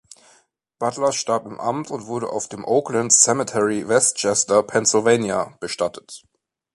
Butler 0.79 1.11
starb 1.11 1.45
im 1.45 1.59
Amt 1.59 1.91
und 1.91 2.07
wurde 2.07 2.29
auf 2.31 2.47
dem 2.49 2.65
Oaklands 2.65 3.19
Cemetery, 3.21 3.87
West 3.87 4.17
Chester, 4.17 4.63
Pennsylvania, 4.63 5.55
bestattet. 5.59 6.23